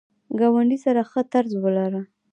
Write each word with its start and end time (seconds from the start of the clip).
ګاونډي 0.39 0.77
سره 0.85 1.01
ښه 1.09 1.21
طرز 1.31 1.51
ولره 1.63 2.01